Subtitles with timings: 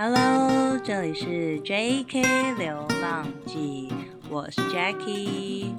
[0.00, 3.92] Hello，这里是 JK 流浪记，
[4.30, 5.74] 我是 Jackie。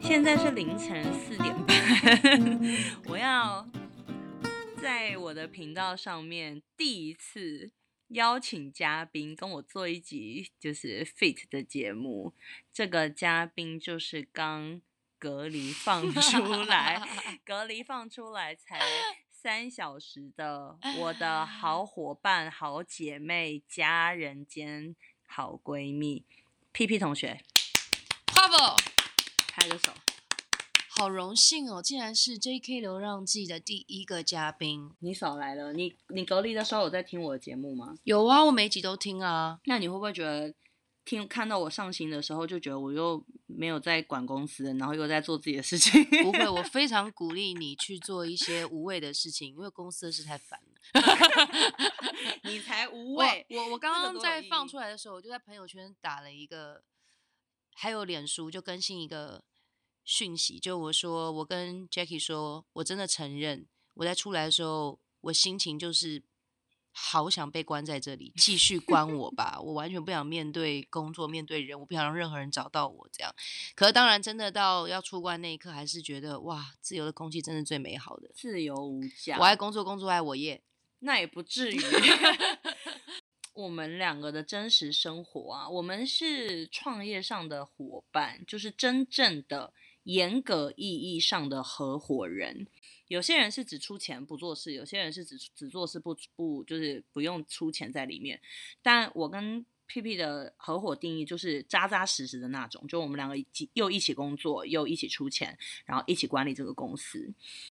[0.00, 1.76] 现在是凌晨四点半，
[3.04, 3.68] 我要
[4.80, 7.72] 在我的频道上面第一次
[8.08, 12.32] 邀请嘉宾跟我做一集就是 Fit 的节目。
[12.72, 14.80] 这个嘉宾就是刚
[15.18, 17.02] 隔离放出来，
[17.44, 18.80] 隔离放出来才。
[19.44, 26.24] 三小时的我的好伙伴、好姐妹、家人兼好闺蜜
[26.72, 27.42] ，P P 同学
[28.28, 28.80] ，Bravo，
[29.48, 29.92] 拍个手，
[30.88, 34.90] 好荣幸哦，竟然是 J K 流浪记的第一个嘉宾。
[35.00, 37.98] 你少来了，你你隔离的时候有在听我的节目吗？
[38.04, 39.60] 有啊，我每集都听啊。
[39.66, 40.54] 那你会不会觉得？
[41.04, 43.22] 听看到我上新的时候，就觉得我又
[43.56, 46.04] 没有在管公司，然后又在做自己的事情。
[46.22, 51.00] 不会，我 非常鼓励你去做一些无谓的事情，因为公司的事太烦了。
[52.44, 53.46] 你才无谓。
[53.50, 56.82] 我我刚刚在放出来的时候，我就在朋友圈打了一个，
[57.74, 59.44] 还有脸书就更新一个
[60.04, 66.22] 讯息，就我说我跟 Jackie 说，我真的承认我在出来的时候，我心情就是。
[66.96, 69.60] 好想被关在这里，继续关我吧！
[69.60, 73.34] 我完全不想面对工作，面对人，我不想让任何人找到我这样。
[73.74, 79.36] 可是当然，真的到要出关那一刻，还是觉得哇，自由的空气真是最美好的，自由无价。
[79.38, 80.62] 我爱工作，工作爱我耶。
[81.00, 81.80] 那也不至于。
[83.54, 89.72] 我们两个的真实生活啊，我们是创业上的伙伴，就是真正的
[90.04, 92.66] 严格意义上的合伙人。
[93.08, 98.40] 有些人是只出钱不做事，有些人是只只做事不不就是不用出钱在里面。
[98.82, 103.36] 但我跟 P P 的合伙定义就是扎扎实实的那种，就我们两个
[103.74, 107.30] 又一起工作，又一起出钱，然后一起管理这个公司。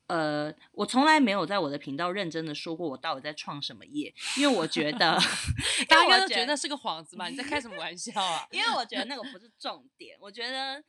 [0.07, 5.17] 呃，我从来没有在我的频道认真的说过我到底在创什么业，因为我觉得
[5.87, 8.45] 大家都觉得是个幌子嘛，你在开什么玩笑啊？
[8.51, 10.83] 因为我觉得那个不是重点，我觉得。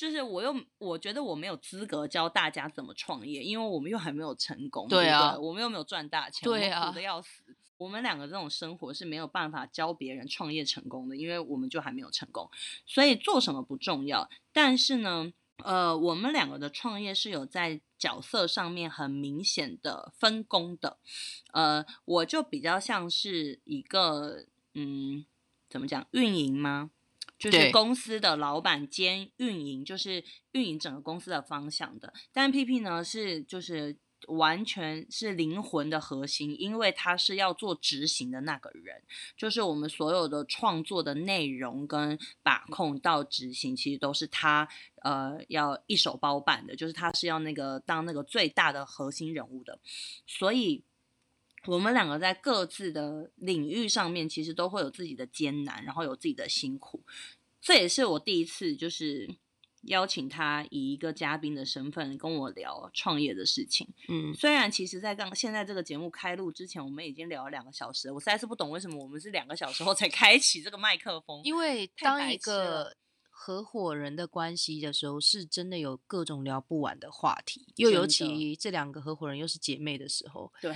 [0.00, 7.54] 就是我又我觉得我没有资格教大家怎么创业，因为我们又还没有成功，对啊，我们又没有赚大钱，对啊，苦的要死。
[7.76, 12.48] 我们两个这种生活是没有办法教别人创业成功的，因为我们就还没有成功。
[12.86, 15.30] 所以做什么不重要，但是呢，
[15.62, 20.96] 呃，我们两个的创业是有在角色上面很明显的分工的。
[21.52, 25.26] 呃，我就比较像是一个嗯，
[25.68, 26.90] 怎么讲运营吗？
[27.40, 32.12] 就是公司的老板兼运营，就是运营整个公司的方向的。
[32.34, 33.96] 但 P P 呢是就是
[34.28, 39.02] 完全是灵魂的核心，因为他是要做执行的那个人，
[39.38, 44.68] 就是我们所有的创作的内容跟把控到执行，其实都是他
[45.02, 49.80] 呃要一手包办的，就是他是要那个当那个最大的核心人物的，
[50.26, 50.84] 所以。
[51.66, 57.02] 我们两个在各自的领域上面，其实都会有自己的艰难，然后有自己的辛苦。
[57.60, 59.28] 这也是我第一次就是
[59.82, 63.86] 邀请他以一个嘉宾的身份跟我聊创业的事情。
[64.08, 71.40] 嗯，虽然其实，在刚现在这个节目开录之前，我们已经聊了两个小时，我实在是不懂为什么我们是两个小时后才开启这个麦克风。
[71.44, 72.96] 因为当一个。
[73.42, 80.74] 合伙人的关系的时候，是真的有各种聊不完的话题，又尤其这两个合伙人又是姐妹的时候，对，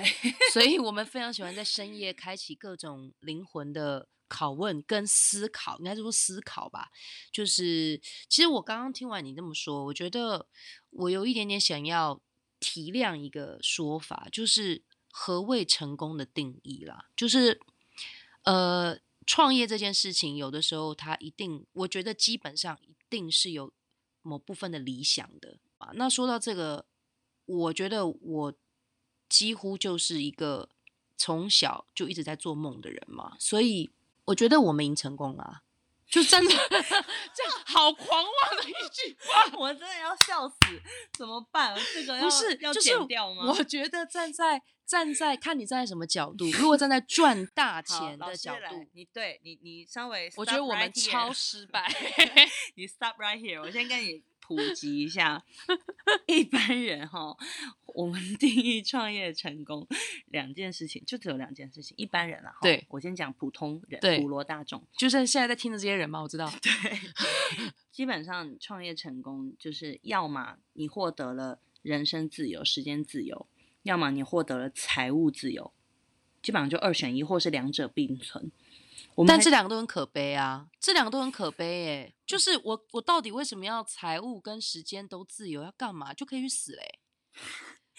[0.50, 6.90] 所以我们非常喜欢在深夜 开启各种灵魂的拷问跟思考，应该是说思考吧。
[7.30, 10.48] 就是其实我刚刚听完你这么说，我觉得
[10.88, 12.18] 我有一点点想要
[12.58, 17.60] 提亮一个说法，就是何谓成功的定义啦，就是
[18.44, 19.03] 呃。
[19.26, 23.72] 创业这件事情，有的时候它一定，我觉得基本上一定是有
[24.22, 25.90] 某部分的理想的啊。
[25.94, 26.86] 那说到这个，
[27.44, 28.54] 我觉得我
[29.28, 30.68] 几乎就是一个
[31.16, 33.90] 从小就一直在做梦的人嘛，所以
[34.26, 35.62] 我觉得我们已经成功了。
[36.06, 40.56] 就真的 这样好狂妄的一句话， 我真的要笑死，
[41.18, 41.74] 怎么办？
[41.92, 43.46] 这个不是要剪掉吗？
[43.50, 51.86] 我觉得站在站在看你站在什么角度，如果站在赚大 钱的角度，你对你你稍微，我觉得我们 超失败。
[52.74, 54.22] 你 stop right here，我先跟你。
[54.46, 55.42] 普及一下，
[56.28, 57.34] 一般人哈，
[57.86, 59.88] 我们定义创业成功
[60.26, 61.96] 两件事情，就只有两件事情。
[61.96, 66.20] 一般人啊，对我先讲普通人，普罗大众，就是现在在听的这些人嘛？
[66.20, 67.00] 我知道，对，
[67.90, 73.46] 基本上创业成功就是要么你获得了人生自由、时间自由，
[73.84, 75.72] 要么你获得了财务自由，
[76.42, 78.50] 基本上就二选一，或是两者并存。
[79.28, 80.66] 但这两个都很可悲啊！
[80.80, 85.62] 这两个都很可悲哎，就是我我到底为什么要财务跟时间都自由？
[85.62, 86.12] 要干嘛？
[86.12, 86.98] 就可以去死嘞，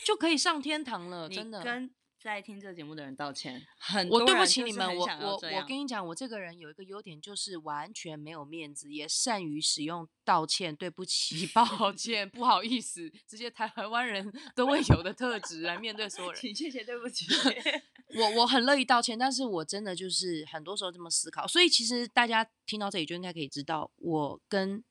[0.03, 1.63] 就可以上天堂了，真的。
[1.63, 1.89] 跟
[2.25, 16.41] 在听这个节目的人道歉，很我对不起你们，我我我跟你讲，我这个人有一个优点，就是完全没有面子，也善于使用道歉、对不起、 抱歉、不好意思，这些台湾人 都会有的特质来面对所有人。
[16.41, 17.27] 请谢谢对不起，
[18.17, 24.83] 我我很乐意道歉，但是我真的就是很多时候这么思考，所以其实大家听到这里就应该可以知道，我跟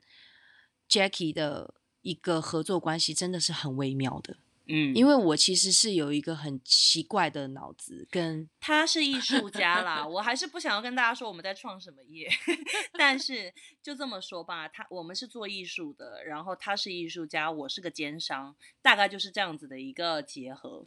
[0.89, 4.37] Jackie 的一个合作关系真的是很微妙的。
[4.67, 12.29] 嗯，因为我其实是有一个很奇怪的脑子，跟他是艺术家啦， 我还是不想要跟大家说我们在创什么业，
[12.97, 13.53] 但是
[13.83, 20.83] 就这么说吧，他我们是做艺术的，然后他是艺术家，我是个奸商，大概就是这样子的一个结合。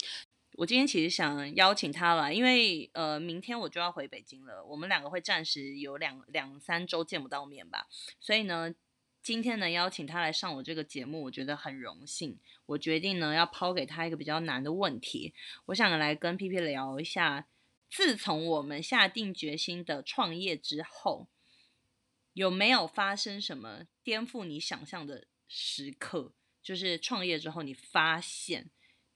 [0.53, 7.85] 我今天其实想邀请他来，因为呃，明天我就要回北京了，我们两个会暂时有两两三周见不到面吧，
[8.19, 8.73] 所以呢。
[9.27, 12.39] 今天呢，邀请他来上我这个节目，我觉得很荣幸。
[12.65, 15.33] 我决定呢，要抛给他一个比较难的问题。
[15.65, 17.45] 我想来跟 P P 聊一下，
[17.89, 21.27] 自从我们下定决心的创业之后，
[22.31, 26.31] 有没有发生什么颠覆你想象的时刻？
[26.63, 28.69] 就是创业之后，你发现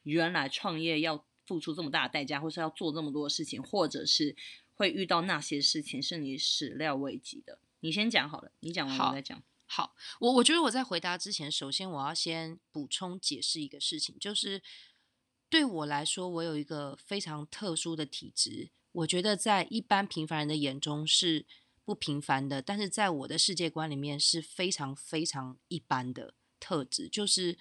[0.04, 4.36] 原来创业要付出这么大的代价，或是要做这么多事情，或者是
[4.76, 7.60] 会遇到那些事情是你始料未及的。
[7.80, 9.42] 你先讲好了，你讲完我再讲。
[9.74, 14.62] 好，我我觉得我在回答之前，首先我要先补充解释一个事情，就是
[15.50, 21.46] 对我来说，我有一个非常特殊的体质，我觉得在一般平凡人的眼中是
[21.86, 27.58] 不平凡的，但是在我的世界观里面是非常非常一般的特质，就是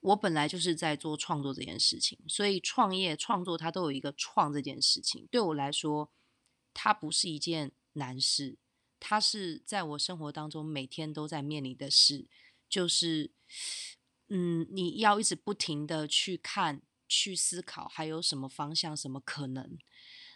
[0.00, 6.10] 我本来就是在做创作这件事情，所以创业创作它都有一个创这件事情，对我来说，
[6.72, 8.58] 它不是一件难事。
[9.06, 12.26] 它是在我生活当中每天都在面临的事，
[12.70, 13.30] 就是，
[14.28, 19.76] 嗯，你要一直不停的去看、去思考，还有什么方向、什么可能，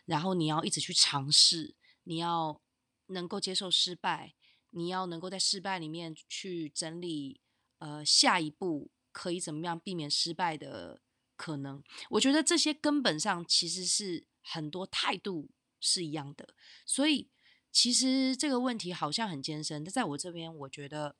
[0.04, 2.60] 然后你要一直去尝试，你要
[3.06, 4.34] 能够接受失败，
[4.68, 7.40] 你要能够在失败里面去整理，
[7.78, 11.00] 呃，下一步可以怎么样避免失败的
[11.36, 11.82] 可能。
[12.10, 15.48] 我觉得这些根本上其实是很多态度
[15.80, 16.54] 是一样的，
[16.84, 17.30] 所以。
[17.70, 21.16] 其实这个问题好像很艰深，但在我这边，我觉得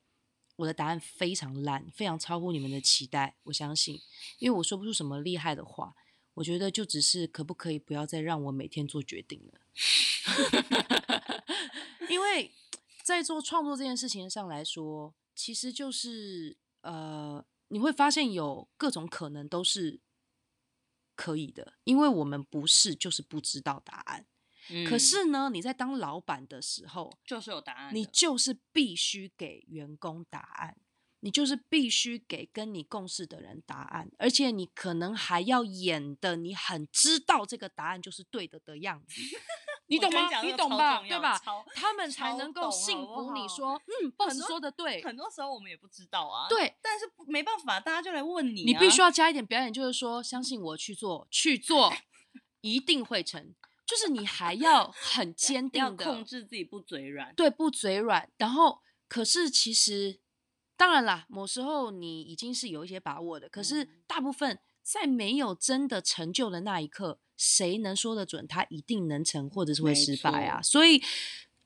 [0.57, 3.35] 我的答案非常烂，非常超乎你们的期待。
[3.43, 4.01] 我相信，
[4.39, 5.95] 因为我说不出什么厉害的话。
[6.35, 9.59] 我觉得就只是可不可以不要再让我每天做决定了？
[12.07, 12.53] 因为
[13.03, 19.99] 在做创作这件事情上来说，其实就是呃，你会发现有各种可能都是
[21.13, 24.25] 可以的，因为我们不是就是不知道答案。
[24.87, 30.77] 可是呢，你在当老板的时候，就是有答案，你就是必须给员工答案，
[31.21, 39.21] 你就是必须给跟你共事的人答案，而且你可能还要演的你很知道这个答案就是对的的样子，
[39.87, 40.41] 你懂吗？
[40.43, 41.01] 你懂吧？
[41.01, 41.41] 对吧？
[41.73, 45.03] 他们才能够信服你说，嗯，boss 说的对。
[45.03, 51.91] 很多时候我们也不知道啊，对，但是没办法，大家就来问你，你必须要加一点表演，就是说，相信我去做，去做，
[52.61, 53.55] 一定会成。
[53.89, 58.29] 就是你还要很坚定的控制自己不嘴软，对，不嘴软。
[58.37, 60.19] 然后，可是其实，
[60.77, 63.49] 当然啦，某时候你已经是有一些把握的。
[63.49, 70.61] 可是，大部分在没有真的成就的那一刻，谁能说得准他一定能成，或者是会失败啊？
[70.61, 71.01] 所以，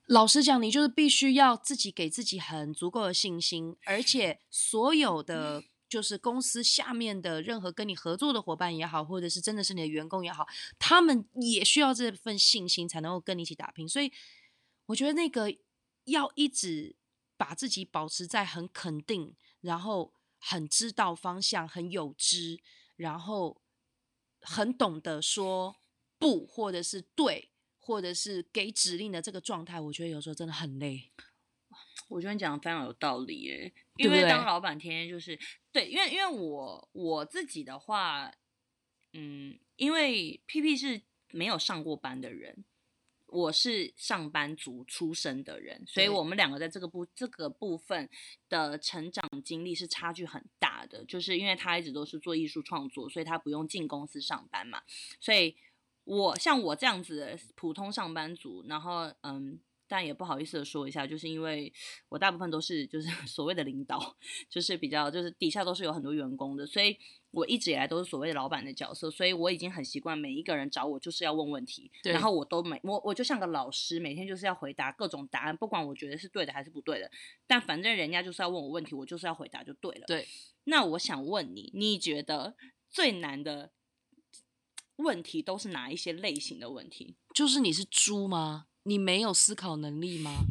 [0.06, 5.62] 老实讲，你就是必须要自己给自己很足够的信心，而且所有的。
[5.94, 10.44] 就是公司下面的任何跟你合作的伙伴也好，或者是真的是你的员工也好，
[10.76, 13.88] 他们也需要这份信心才能够跟你一起打拼。
[13.88, 14.12] 所以，
[14.86, 15.56] 我觉得那个
[16.06, 16.96] 要一直
[17.36, 22.58] 把自己保持在很肯定，然后很知道方向，很有知，
[22.96, 23.62] 然后
[24.40, 25.76] 很懂得说
[26.18, 31.12] 不，或者是对，或者是给指令的这个状态，我觉得有时候真的很累。
[32.08, 35.38] 我觉得你讲的非常有道理耶，因为当老板天天就是
[35.70, 38.32] 对，因为因为我我自己的话，
[39.12, 42.64] 嗯，因为 P P 是没有上过班的人，
[43.26, 48.10] 我是上班族出身的人，所以我们两个在这个部这个部分
[48.48, 54.82] 的成长经历是差距很大的，就是因为他一直都是做艺术创作，所以他不用进公司上班嘛，
[55.20, 55.56] 所以
[56.02, 59.60] 我像我这样子的普通上班族，然后嗯。
[59.86, 61.72] 但也不好意思的说一下，就是因为
[62.08, 64.16] 我大部分都是就是 所谓的领导，
[64.48, 66.96] 就是比较就是底下都是有很多员工的，所以
[67.30, 77.10] 我一直以来都是所谓的老板的角色，所以我已经很习惯每一个人找我就是要问问题，然后我都每我我就像个老师，每天就是要回答各种答案，不管我觉得是对的还是不对的，
[77.46, 80.04] 但反正人家就是要问我问题，我就是要回答就对了。
[80.06, 80.26] 对，
[80.64, 82.56] 那我想问你，你觉得
[82.88, 83.72] 最难的？
[84.96, 87.16] 问题都是哪一些类型的问题？
[87.34, 88.66] 就是你是猪吗？
[88.84, 90.44] 你没有思考能力吗？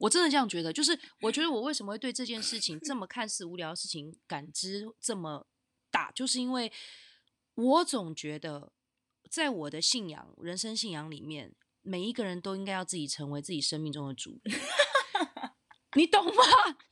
[0.00, 0.72] 我真的这样觉得。
[0.72, 5.46] 就是我觉得我为什么会对这件事情这么看似无聊的事情感知这么
[5.90, 6.72] 大，就是因为
[7.54, 8.72] 我总觉得，
[9.30, 14.60] 在我的信仰、人生信仰里面，每一个人都应该要自己成为自己生命中的主人。
[15.94, 16.32] 你懂吗？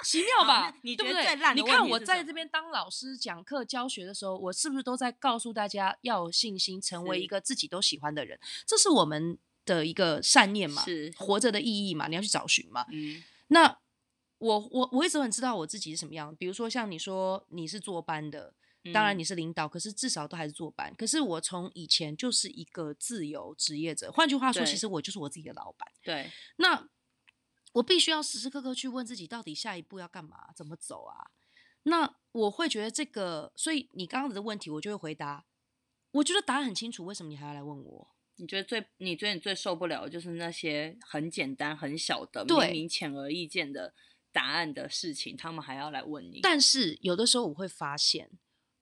[0.04, 0.76] 奇妙吧？
[0.82, 1.54] 你对不对？
[1.54, 8.38] 你看我在这边当老师讲课教学的时候，我是不是都在告诉大家要有信心，成为一个自己都喜欢的人？
[8.66, 12.08] 这是我们的一个善念嘛，是活着的意义嘛？
[12.08, 12.86] 你要去找寻嘛。
[12.92, 13.22] 嗯。
[13.48, 13.78] 那
[14.38, 16.34] 我我我一直很知道我自己是什么样。
[16.36, 18.54] 比如说像你说你是坐班的，
[18.92, 20.94] 当然你是领导，可是至少都还是坐班。
[20.96, 25.88] 可是我从以前就是一个自由职业者，换句话说，其实我就是我自己的老板。
[26.02, 26.30] 对。
[26.56, 26.88] 那。
[27.74, 31.30] 我必须要时时刻刻去问自己，到底下一步要干嘛，怎么走啊？
[31.84, 35.44] 那我会觉得这个，所以你刚刚的问题，我就会回答。
[36.10, 38.08] 我觉得答案很清楚，为什么你还要来问我？
[38.40, 43.94] 你觉得最你觉得你最受不了的就是那些很简单、很小的、明明显而易见的
[44.32, 46.40] 答案的事情，他们还要来问你。
[46.42, 48.30] 但是有的时候我会发现，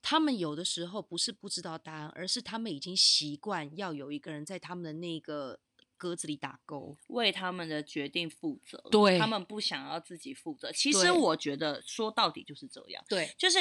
[0.01, 5.59] 他们有的时候不是不知道答案，而是他们已经习惯要有一个人在他们的那个。
[5.99, 8.81] 格子里打勾，为他们的决定负责。
[8.89, 10.71] 对，他们不想要自己负责。
[10.71, 13.03] 其实我觉得说到底就是这样。
[13.09, 13.59] 对，就是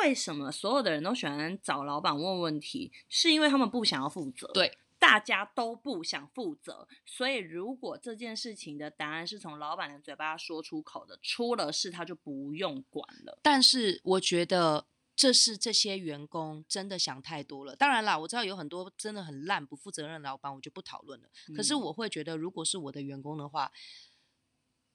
[0.00, 4.50] 为什么所有的人都喜欢找老板问问题，是因为他们不想要负责。
[4.54, 13.38] 对，大家都不想负责，所以如果这件事情的答案是从老板的嘴巴说出口的，出了事他就不用管了。
[13.42, 14.86] 但是我觉得。
[15.18, 17.74] 这是这些员工真的想太多了。
[17.74, 21.28] 当然啦，我知道有很多真的很烂、不负责任的老板，我就不讨论了。
[21.56, 23.72] 可是我会觉得，如果是我的员工的话，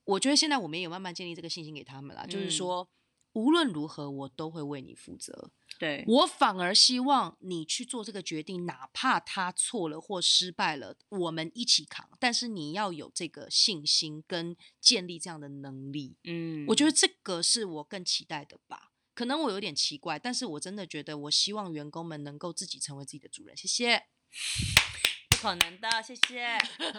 [0.03, 2.27] 我觉得现在我们也慢慢建立这个信心给他们了。
[2.27, 2.88] 就是说，
[3.33, 5.51] 无论如何，我都会为你负责。
[5.79, 12.07] 对我反而希望你去做这个决定，哪怕他错了或失败了，我们一起扛。
[12.19, 16.15] 但是你要有这个信心跟建立这样的能力。
[16.23, 18.91] 嗯，我觉得这个是我更期待的吧。
[19.13, 23.57] 可能我有点奇怪，但是我真的觉得，我希望员工们能够自己成为自己的主人。
[23.57, 24.05] 谢谢。
[25.31, 26.57] 不可能的，谢谢。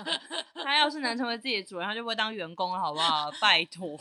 [0.63, 3.31] 他要是能成为自己的主人，他就不会当员工了，好不好？
[3.41, 3.99] 拜托。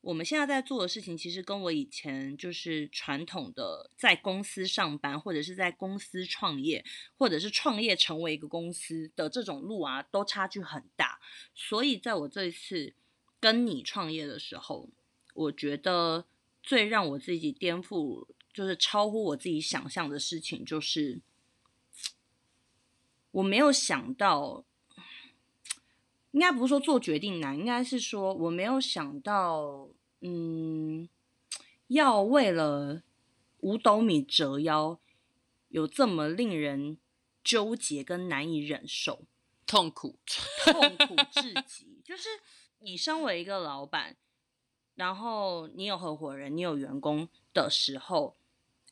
[0.00, 6.84] 我们现在在做的事情，其实跟我以前就是传统的在公司上班，或者是在公司创业，
[7.16, 11.20] 或者是创业成为一个公司的这种路啊，都差距很大。
[11.54, 12.94] 所以在我这一次
[13.38, 14.88] 跟你创业的时候，
[15.34, 16.26] 我觉得。
[16.62, 21.22] 最让我自己颠覆，就是超乎我自己想象的事情，就是
[23.30, 24.62] 我没有想到，
[26.32, 29.88] 应该不是说做决定难，应该是说我没有想到，
[30.20, 31.08] 嗯，
[31.88, 33.02] 要为了
[33.58, 34.98] 五斗米折腰，
[35.68, 36.98] 有这么令人
[37.42, 39.24] 纠结跟难以忍受，
[39.66, 40.18] 痛苦，
[40.64, 42.00] 痛苦至极。
[42.04, 42.28] 就是
[42.78, 44.16] 你身为一个老板。
[44.96, 48.36] 然后你有合伙人，你有员工的时候，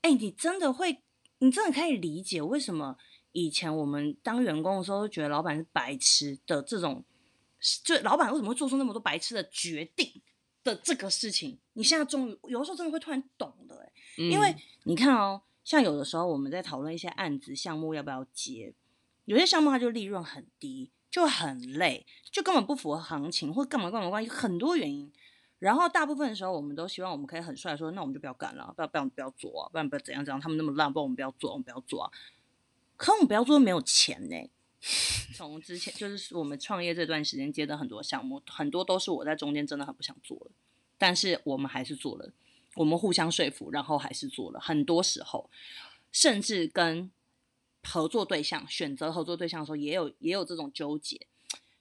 [0.00, 1.02] 哎，你真的会，
[1.40, 2.97] 你真的可以理解为什么
[3.33, 7.04] 以前我们当员工的时候都觉得老板是白痴的这种，
[7.84, 10.20] 就老板为什么会做出那么多白痴的决定
[10.62, 18.74] 的这个事情，你现在终于有的时候真的会突然懂了，哎，因为你看哦，像有的时候我们在讨论一些案子项目要不要接，
[19.24, 25.12] 有些项目它就利润很低，就很累，就根本不符合行情，或干嘛干嘛关系，很多原因。
[25.58, 32.12] 然后大部分的时候，我们都希望我们可以很帅说，那我们就不要干了，不要不要不要做啊，不然不要怎样怎样，他们那么烂，不然我们不要做，我们不要做啊。
[32.96, 34.50] 可我们不要做，没有钱呢。
[35.35, 40.50] 从之前就是我们创业这段时间接的很多项目，很多都是我在中间真的很不想做了，
[40.97, 42.32] 但是我们还是做了，
[42.75, 44.61] 我们互相说服，然后还是做了。
[44.61, 45.50] 很多时候，
[46.12, 47.11] 甚至跟
[47.82, 51.26] 合作对象选择合作对象的时候，也有也有这种纠结。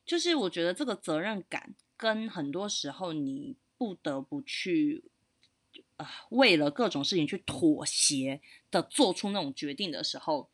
[0.06, 3.56] 就是我觉得这个责任感跟很多时候你。
[3.80, 5.04] 不得不去
[5.98, 10.50] 啊，为了各种事情去妥协的做出那种决定的时候，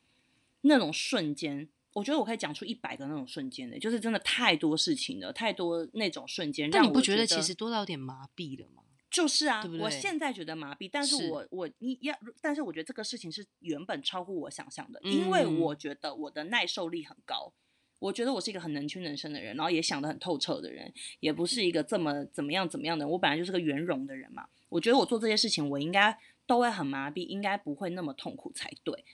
[0.60, 6.70] 那种瞬间，我觉得我可以讲出一百个那种瞬间的，就是真的太多事情了，太多那种瞬间。
[6.70, 8.84] 但你不觉得其实多到有点麻痹了吗？
[9.10, 17.54] 就是啊，我现在觉得麻痹，但是我我你要，但是我觉得这个事情是原本超乎我想象的，因为我觉得我的耐受力很高。
[18.00, 23.08] 我觉得我是一个很能屈能伸的人，然后也想得很透彻的人，也不是一个这么怎么样怎么样的。
[23.08, 24.46] 我本来就是个圆融的人嘛。
[24.68, 29.06] 我觉得我做这些事情，我应该都会很麻痹，应该不会那么痛苦才对。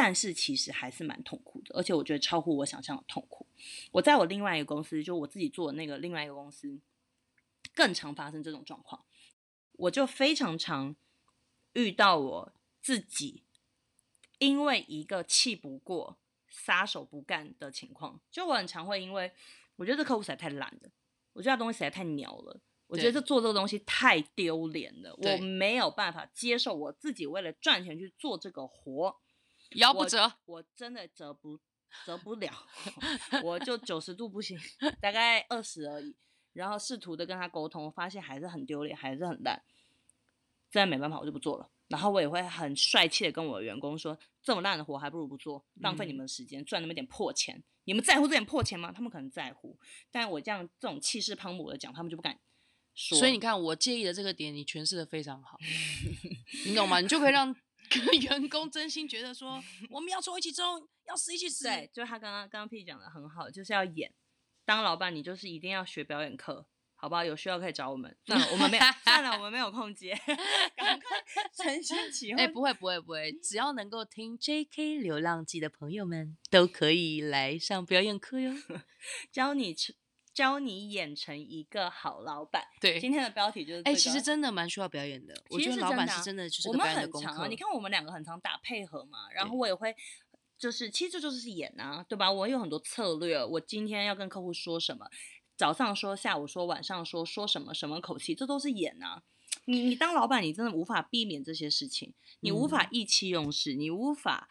[0.00, 3.44] 但是其实还是蛮痛苦的，而且我觉得超乎我想象的痛苦。
[3.90, 6.78] 我在我另外一个公司，就我自己做的那个另外一个公司，
[7.74, 9.04] 更常发生这种状况。
[9.72, 10.94] 我就非常常
[11.72, 13.42] 遇到我自己，
[14.38, 16.16] 因为一个气不过。
[16.50, 18.18] 撒手不干的情况。
[18.30, 19.30] 就我很常会因为
[19.76, 20.90] 我觉得这客户实在太懒了，
[21.34, 29.14] 我觉得东西实在太鸟了，我觉得这做这个东西太丢脸了，我没有办法接受我自己为了赚钱去做这个活，
[29.76, 31.58] 腰不折，我真的折不
[32.06, 32.52] 折不了，
[33.44, 34.58] 我就九十度不行，
[35.00, 36.16] 大概二十而已。
[36.54, 39.62] 然后试图的跟他沟通，发现还是很丢脸，还是很烂，
[40.70, 41.70] 真的没办法，我就不做了。
[41.86, 47.62] 然后我也会很帅气的跟我的员工说，这么烂的活还不如不做，浪费你们的时间，赚那么点破钱。
[47.84, 48.92] 你们在乎这点破钱吗？
[48.92, 49.78] 他们可能在乎，
[50.10, 52.38] 但我这样这种气势磅礴的讲，他们就不敢
[52.94, 53.16] 说。
[53.16, 55.56] 所以你看，我介意的这个点，你诠释的非常好，
[56.66, 57.00] 你懂吗？
[57.00, 57.54] 你就可以让
[58.22, 61.64] 员工真心觉得说， 我们要冲一起冲，要死一起死。
[61.64, 64.12] 对，就他刚刚刚刚 P 讲的很好，就是要演。
[64.64, 67.24] 当老板，你就是一定要学表演课，好不好？
[67.24, 68.14] 有需要可以找我们。
[68.26, 70.14] 算了，我们没有，算了，我们没有空接。
[70.76, 71.16] 赶快
[71.56, 72.38] 承先启后。
[72.38, 74.98] 哎，不会，不会，不会，只要能够听 J.K.
[74.98, 78.52] 流浪记的朋友们，都可以来上表演课哟，
[79.32, 79.94] 教你成，
[80.38, 82.62] 教你演成一个好老板。
[82.80, 83.82] 对，今天的标题就是。
[83.82, 85.34] 哎，其实真的蛮需要表演的。
[85.50, 87.48] 我觉得老板是真的就是表演的功课。
[87.48, 89.96] 你看我们两个很常打配合嘛，然后我也会。
[90.56, 92.30] 就是，其实这就是演啊，对吧？
[92.30, 95.08] 我有很多策略，我今天要跟客户说什么，
[95.56, 99.24] 早上说，下午说，晚上说，说什么什么口气，这都是演啊。
[99.64, 104.48] 你你当老板，你真的无法避免这些事情，你无法意气用事，你无法，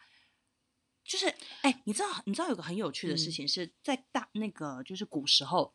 [1.02, 5.74] 就是，哎，你知道，你知道有个很有趣的事情是在大那个就是古时候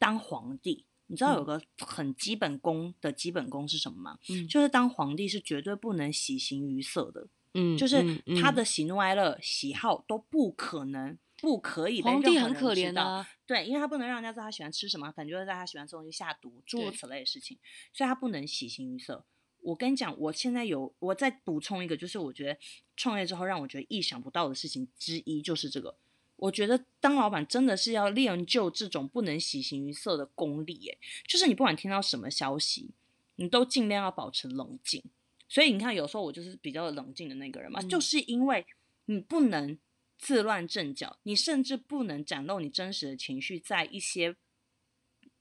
[0.00, 4.18] 当皇帝，你知道有个很基本功的基本功是什么吗？
[4.30, 7.28] 嗯，就是当皇帝是绝对不能喜形于色的。
[7.52, 8.02] 嗯，就是
[8.40, 13.26] 他的喜怒哀乐、喜好都不可能、不可以被任何人知道。
[13.44, 17.58] 对，因为他不能让人家知道他喜欢吃什么，可能就会在他喜欢吃东西下毒，诸如此类的事情，
[17.92, 19.24] 所以他不能喜形于色。
[19.62, 22.58] 我跟你讲，我现在有，我再补充一个，就是我觉得
[22.96, 25.96] 创业之后让我觉得意想不到的事情之一就是这个。
[26.40, 32.90] 我觉得当老板真的是要练就这种不能喜形于色的功力，诶，就是你不管听到什么消息，
[33.36, 35.02] 你都尽量要保持冷静。
[35.48, 38.64] 所以你看，有时候我就是比较冷静的那个人嘛，就是因为
[39.06, 39.76] 你不能
[40.16, 44.36] 自乱阵脚，你甚至不能展露你真实的情绪，在一些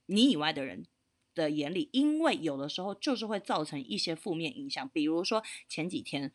[0.07, 0.85] 你以外的人
[1.35, 4.89] 的眼里，因为有的时候就是会造成一些负面影响。
[4.89, 6.33] 比如说前几天，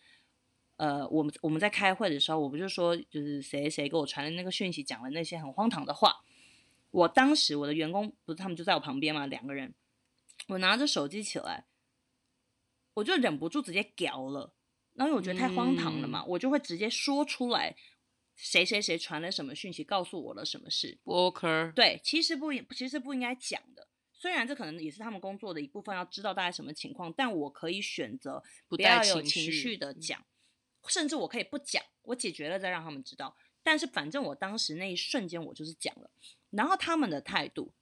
[0.84, 6.22] 呃，我们我们在开会的时候，我不就说，就是谁谁给我传的那个讯息，讲了那些很荒唐的话。
[6.90, 9.72] 我当时我的员工不是他们就在我旁边嘛，两个人，
[10.48, 11.64] 我拿着手机起来。
[12.92, 14.52] 我就忍不住直接屌了，
[14.92, 17.74] 然后我觉得太荒唐了嘛，我就会直接说出来，
[18.36, 20.98] 谁谁谁传了什么讯息，告诉我了什么事。
[21.04, 23.88] OK，对，其实不应，其实不应该讲的。
[24.12, 30.24] 虽然这可能也是他们工作的一部分，要知道大概什么情况，但我可以选择不要有情绪的讲，
[30.88, 33.36] 甚至我可以不讲，我解决了再让他们知道。
[33.62, 36.10] 但是反正我当时那一瞬间我就是讲了，
[36.50, 37.72] 然后他们的态度。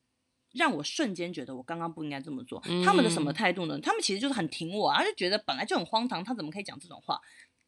[0.54, 2.60] 让我瞬间觉得我刚刚不应该这么做。
[2.84, 3.80] 他们的什么态度呢？
[3.80, 7.18] 他们其实就是很挺我，他就觉得本来就很荒唐，他怎么可以讲这种话？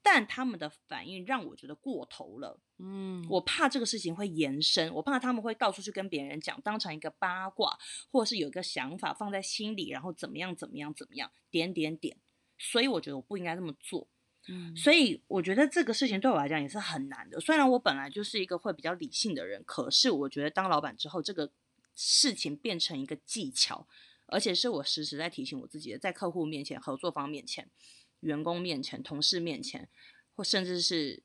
[0.02, 2.60] 但他们的反应让我觉得过头了。
[2.76, 7.74] 嗯，我怕这个事情会延伸，我怕他们会到处去跟别人讲，当成一个八卦，
[8.12, 12.18] 或者是有一个想法放在心里，然后怎么样怎么样怎么样，点点点。
[12.58, 14.06] 所以我觉得我不应该这么做。
[14.48, 17.40] 嗯，所以我觉得这个事情对我来讲也是很难的。
[17.40, 21.50] 虽然我本来就是一个会比较理性的人，可是我觉得当老板之后，这个。
[21.96, 23.86] 事情变成一个技巧，
[24.26, 27.70] 而且是我时时在提醒我自己的，在客户面前、合作方面前、
[28.18, 29.88] 员工面前、同事面前，
[30.34, 31.22] 或甚至是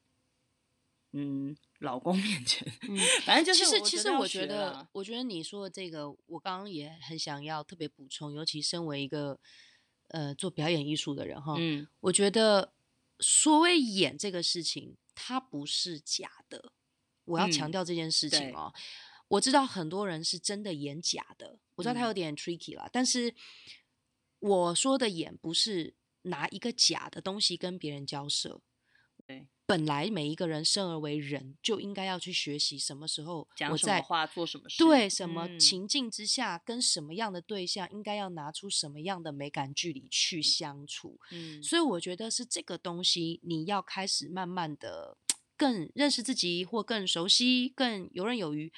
[1.11, 3.65] 嗯老公面前，嗯， 反正就是。
[3.65, 9.39] 其实，其实我觉得，我觉得你说的这个，我刚刚也很想要特别补充，尤其身为一个
[10.09, 12.73] 呃做表演艺术的人哈，嗯，我觉得
[13.19, 16.73] 所谓演这个事情，它不是假的，
[17.25, 18.73] 我要强调这件事情哦。
[19.27, 22.89] 我知道很多人是真的演假的，我知道他有点 tricky 了。
[22.91, 23.35] 但是
[24.39, 28.61] 我说的演不是拿一个假的东西跟别人交涉。
[29.27, 41.19] 对，本来每一个人生而为人，就应该要去学习什么时候讲什么话，做什么事，对什么情境之下，跟什么样的对象，应该要拿出什么样的美感距离去相处。
[41.29, 45.15] 嗯，所以我觉得是这个东西，你要开始慢慢的
[45.55, 48.73] 更认识自己，或更熟悉，更游刃有余。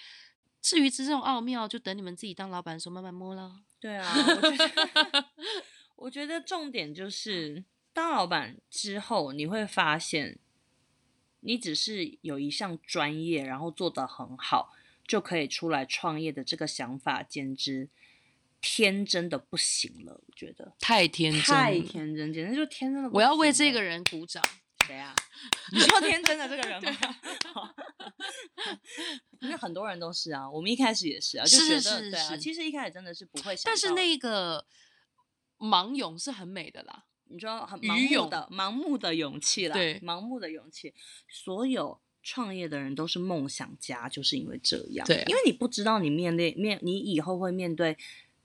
[0.62, 3.62] 至于这种奥妙，就等你们自己当老板的时候慢慢摸了。
[3.80, 5.25] 对啊，我觉得，
[5.95, 10.38] 我觉得重点就是当老板之后，你会发现，
[11.41, 14.73] 你只是有一项专业，然后做得很好，
[15.06, 17.89] 就可以出来创业的这个想法，简直
[18.62, 20.21] 天真的不行了。
[20.25, 23.10] 我觉得太天真，太天真，简直就天真的。
[23.12, 24.43] 我要为这个人鼓掌。
[24.88, 25.15] 谁啊？
[25.71, 26.91] 你说天真的这个人吗？
[29.39, 33.63] 因为很多人都是啊，我们一开始也是啊，就觉得对啊，其实一开始真的是不会想。
[33.65, 34.65] 但是那个
[35.60, 40.94] 盲勇是很美的啦，你知道很盲目的盲目的勇气啦，对，盲目的勇气，
[41.28, 42.00] 所有。
[42.24, 45.04] 创业的人都是梦想家，就是因为这样。
[45.08, 47.98] 对，因为你不知道你面对面，你以后会面对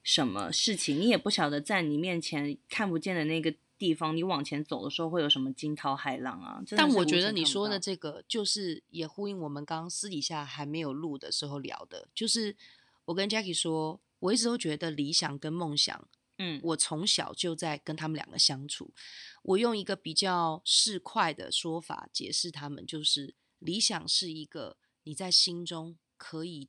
[0.02, 6.62] 什么事情，你也不晓得在你面前看不见的那个地方，你往前走的时候会有什么惊涛骇浪啊。
[6.70, 12.56] 但我觉得你说的这个，就是也呼应我们刚刚私底下还没有录的时候聊的，就是
[13.04, 18.92] 我跟 Jackie 说，我一直都觉得理想跟梦想，嗯，我从小就在跟他们两个相处。
[19.42, 23.34] 我用一个比较市侩的说法解释他们，就是。
[23.58, 26.68] 理想是一个你在心中可以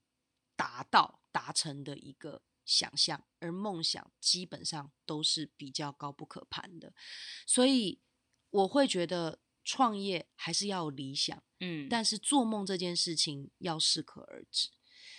[0.56, 6.94] 达到、达成的一个想象，而梦想基本上都是比较高不可攀的。
[7.46, 8.00] 所以
[8.50, 14.70] 我会觉得创业还是要有理想，嗯，但是做梦这件事情要适可而止，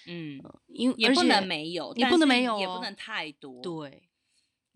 [0.06, 4.07] 嗯，因也不能没有，你不能没有，也不能太多，对。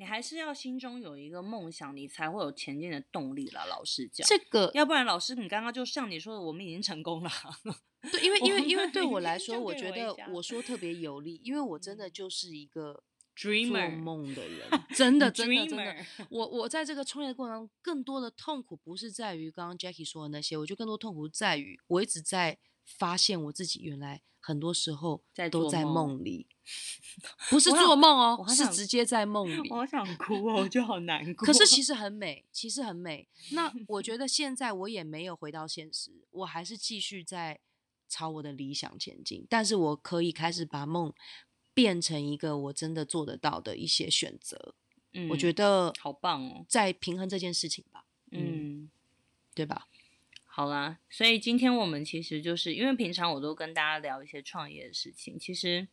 [0.02, 3.64] 你还是要心中有一个梦想，你才会有前进的动力了。
[3.66, 7.30] 老实讲，这个要不然，老师，你刚刚就像你说的，我们已经成功了。
[8.10, 13.04] 对，因为因为因为对我来说，我觉得我说特别有利，因为我真的就是一个
[13.38, 15.96] dreamer 梦的人，真的真的真的。
[16.30, 26.46] 我我在这个创业过程中，更多的痛苦不是在于刚刚 Jackie 说的那些，我觉得更多痛苦在于我一直在发现我自己原来很多时候都在梦里。
[27.50, 29.68] 不是做梦哦，是直接在梦里。
[29.68, 31.44] 我好想哭哦，我就好难过。
[31.44, 33.28] 可是其实很美，其实很美。
[33.50, 37.58] 那我觉得现在我也没有回到现实，我还是继续在
[38.08, 39.44] 朝我的理想前进。
[39.50, 41.12] 但是我可以开始把梦
[41.74, 44.76] 变成一个我真的做得到的一些选择。
[45.12, 48.06] 嗯，我觉得好棒哦，在平衡这件事情吧。
[48.30, 48.88] 嗯，
[49.52, 49.88] 对吧？
[50.54, 55.88] 好啦，所以今天我们其实就是因为平常我都跟大家聊一些创业的事情，其实。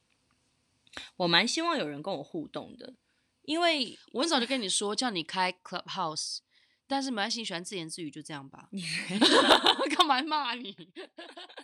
[1.18, 2.96] 我蛮希望有人跟我互动的，
[3.44, 6.40] 因为我很早就跟你说叫你开 Clubhouse，
[6.88, 8.68] 但是没关系，喜欢自言自语就这样吧。
[9.96, 10.76] 干嘛骂你？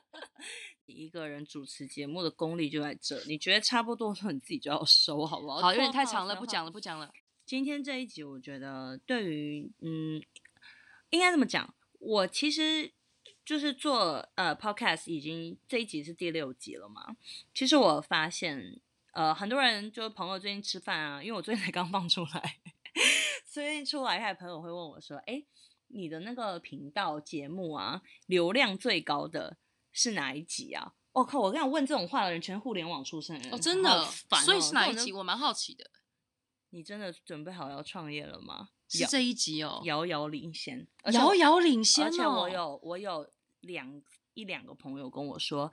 [0.86, 5.58] 一个人主持节目的功力就在这，你觉得差不多的时候，你自己就要收，好不好？
[5.66, 7.12] 好，有点太长了，不讲了，不讲了。
[7.48, 10.22] 今天这一集，我觉得对于嗯，
[11.10, 11.75] 应该这么讲，
[12.06, 12.92] 我其实
[13.44, 17.18] 就是做呃 Podcast，已经这一集是第六集了嘛。
[17.54, 18.82] 其实我发现。
[19.16, 22.60] 呃，很多人就是朋友最近吃饭啊，因为我最近才刚放出来，
[23.50, 25.42] 最近出来，还有朋友会问我说：“哎，
[25.88, 29.56] 你的那个频道节目啊，流量最高的
[29.94, 34.04] 是哪一集啊？”我靠，我跟你问这种话的人，全互联网出身的人，哦，真的，
[34.44, 35.14] 所以是哪一集？
[35.14, 35.90] 我蛮好奇的。
[36.72, 38.72] 你真的准备好要创业了吗？
[38.96, 43.30] 是这一集哦，遥遥领先，遥遥领先，而且我有我有
[43.62, 44.02] 两
[44.34, 45.72] 一两个朋友跟我说。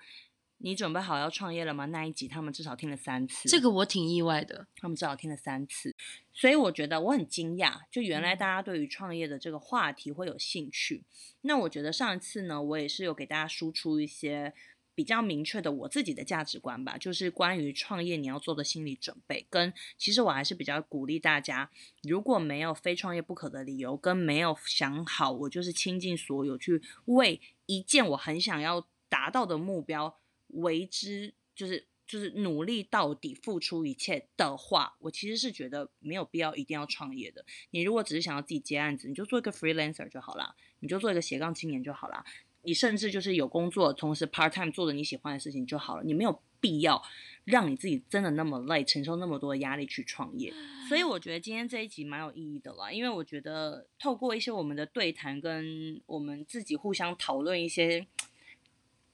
[0.65, 1.87] 你准备好要创业了吗？
[1.87, 4.69] 那一集他们至少听了三次，这个我挺意外的。
[4.77, 5.93] 他们至少听了三次，
[6.33, 11.03] 所以我觉得我很惊讶，就原来大家对于创业的这个话题会有兴趣。
[11.41, 14.55] 那我觉得上一次呢，我也是有给大家输出一些
[14.95, 19.47] 比较明确的我自己的价值观吧，就是关于创业你要做的心理准备。
[19.49, 21.71] 跟其实我还是比较鼓励大家，
[22.03, 30.19] 如果没有非创业不可的理由，跟没有想好我就是倾尽所有去为一件我很想要达到的目标。
[30.55, 37.43] 为之就是就是努力到底，付出一切的话，我其实是觉得没有必要一定要创业的。
[37.71, 42.23] 你如果只是想要自己接案子，你就做一个 freelancer 就好了，你就做一个斜杠青年就好了。
[42.63, 46.03] 你甚至就是有工作，同时 part time 做着你喜欢的事情就好了。
[46.05, 47.03] 你没有必要
[47.45, 50.53] 让你自己真的那么累，承受那么多的压力去创业。
[50.89, 58.07] 所以我觉得今天这一集蛮有意义的啦，因为我觉得透过一些我们的对谈，跟我们自己互相讨论一些。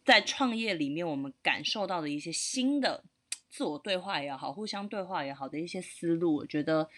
[0.05, 3.05] 在创业里面，我们感受到的一些新的
[3.51, 6.89] 自我对话也好，互相对话也好的一些思路，我觉得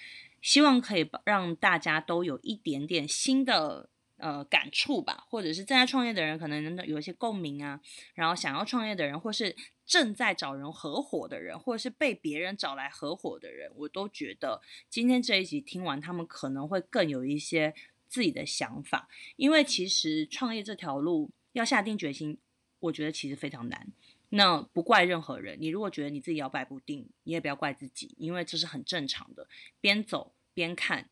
[0.40, 3.89] 希望可以让大家都有一点点新的
[4.20, 7.80] 呃感触吧，或者是正在创业的人可能有一些共鸣啊，
[8.14, 17.74] 然后想要创业的人，或是正在找人合伙的人，或者是被别人找来合伙的人，我都觉得今天这一集听完，他们可能会更有一些
[18.08, 22.38] 自己的想法，因为其实创业这条路要下定决心。
[22.80, 23.92] 我觉得其实非常难，
[24.30, 25.54] 那不怪任何人。
[25.60, 29.46] 你如果觉得你自己摇摆不定，你也不要怪自己，因为这是很正常的。
[29.82, 31.10] 边走边看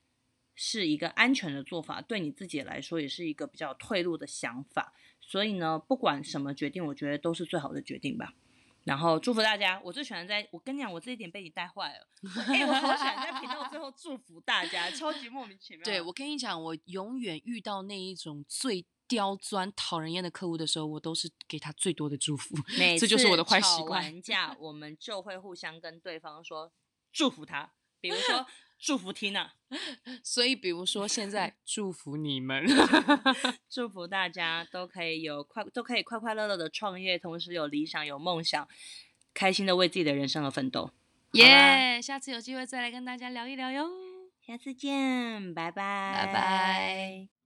[0.60, 4.92] 是一个安全的做法，对你自己来说也是一个比较退路的想法。
[5.20, 8.34] 所以呢，不管什么决定，我觉得都是最好的决定吧。
[8.82, 12.08] 然后祝福大家，我最喜欢在我跟你讲，我这一点被你带坏了。
[12.48, 15.84] 哎，我好喜欢在频道最后祝福大家，超级莫名其妙。
[15.84, 18.84] 对我跟你讲，我永远遇到那一种最。
[19.08, 22.54] 刁钻、讨人厌的客户的时候，我都是给他最多的祝福。
[22.78, 24.02] 每次就是我的坏习惯。
[24.02, 26.70] 完架，我们就会互相跟对方说
[27.10, 28.46] 祝福他，比如说
[28.78, 29.48] 祝福 Tina。
[30.24, 32.64] 所以，比如说现在 祝福你们，
[33.68, 38.66] 祝福大家都可以有快，都可以快快乐乐的创业，同时有理想、有梦想，
[39.34, 40.90] 开心的为自己的人生而奋斗。
[41.32, 42.00] 耶！
[42.00, 43.90] 下次有机会再来跟大家聊一聊哟。
[44.46, 47.37] 下次见，拜拜，拜拜。